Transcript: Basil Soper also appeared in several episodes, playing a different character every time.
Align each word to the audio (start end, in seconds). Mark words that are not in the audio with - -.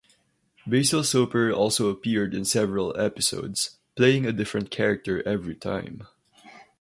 Basil 0.65 1.03
Soper 1.03 1.51
also 1.51 1.87
appeared 1.87 2.33
in 2.33 2.43
several 2.43 2.99
episodes, 2.99 3.77
playing 3.95 4.25
a 4.25 4.33
different 4.33 4.71
character 4.71 5.21
every 5.27 5.53
time. 5.53 6.07